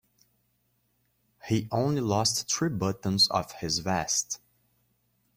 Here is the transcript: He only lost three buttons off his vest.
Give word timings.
He 1.47 1.67
only 1.71 2.01
lost 2.01 2.49
three 2.51 2.69
buttons 2.69 3.29
off 3.29 3.51
his 3.59 3.77
vest. 3.77 4.39